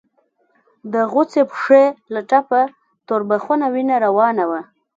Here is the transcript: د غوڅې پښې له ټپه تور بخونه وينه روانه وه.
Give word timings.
د 0.93 0.95
غوڅې 1.11 1.41
پښې 1.51 1.83
له 2.13 2.21
ټپه 2.29 2.61
تور 3.07 3.21
بخونه 3.29 3.65
وينه 3.73 3.95
روانه 4.05 4.43
وه. 4.49 4.61